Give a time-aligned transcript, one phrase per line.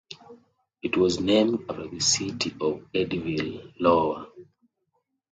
[0.81, 4.31] It was named after the city of Eddyville, Iowa.